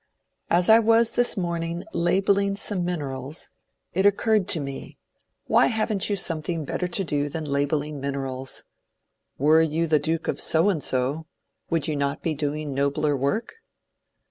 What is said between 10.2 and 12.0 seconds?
of So and So, would you